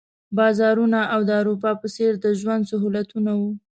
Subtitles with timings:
[0.37, 3.51] بازارونه او د اروپا په څېر د ژوند سهولتونه وو.